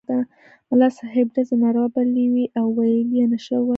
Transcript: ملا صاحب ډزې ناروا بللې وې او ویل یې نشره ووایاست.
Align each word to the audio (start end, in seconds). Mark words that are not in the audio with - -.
ملا 0.69 0.89
صاحب 0.97 1.27
ډزې 1.35 1.55
ناروا 1.63 1.85
بللې 1.93 2.25
وې 2.33 2.45
او 2.59 2.65
ویل 2.77 3.09
یې 3.17 3.25
نشره 3.31 3.57
ووایاست. 3.59 3.69